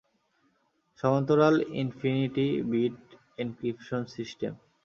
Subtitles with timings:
[0.99, 2.97] সমান্তরাল infinity bit
[3.37, 4.53] encryption system.